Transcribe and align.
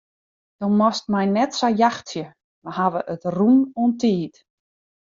Do 0.61 0.67
moatst 0.79 1.05
my 1.15 1.21
net 1.35 1.51
sa 1.57 1.67
jachtsje, 1.81 2.25
we 2.63 2.69
hawwe 2.77 2.99
it 3.13 3.23
rûm 3.35 3.59
oan 3.81 3.91
tiid. 3.99 4.33